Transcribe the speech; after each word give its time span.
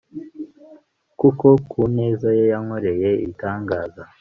kuko 1.19 1.47
ku 1.69 1.81
neza 1.97 2.27
ye 2.37 2.43
yankoreye 2.51 3.09
ibitangaza 3.23 4.03